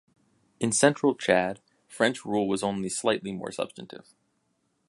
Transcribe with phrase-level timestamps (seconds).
[0.59, 4.15] In central Chad, French rule was only slightly more substantive.